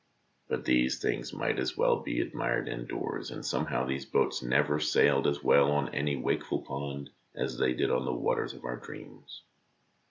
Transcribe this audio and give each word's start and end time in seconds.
But 0.47 0.65
these 0.65 0.97
things 0.97 1.31
might 1.31 1.57
be 1.57 1.61
as 1.61 1.77
well 1.77 2.03
admired 2.03 2.67
indoors, 2.67 3.29
and 3.29 3.45
some 3.45 3.67
how 3.67 3.85
these 3.85 4.03
boats 4.03 4.41
never 4.41 4.79
sailed 4.79 5.27
as 5.27 5.43
well 5.43 5.69
on 5.71 5.93
any 5.93 6.15
wakeful 6.15 6.63
pond 6.63 7.11
as 7.35 7.59
they 7.59 7.73
did 7.73 7.91
on 7.91 8.05
the 8.05 8.11
waters 8.11 8.55
of 8.55 8.65
our 8.65 8.77
dreams. 8.77 9.43